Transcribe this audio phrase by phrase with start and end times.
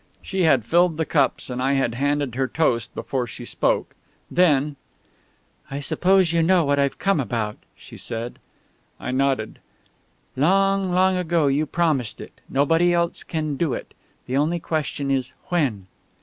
[0.23, 3.93] She had filled the cups, and I had handed her toast, before she spoke.
[4.31, 4.75] Then:
[5.69, 8.39] "I suppose you know what I've come about," she said.
[8.99, 9.59] I nodded.
[10.35, 12.41] "Long, long ago you promised it.
[12.49, 13.93] Nobody else can do it.
[14.25, 15.85] The only question is 'when.'"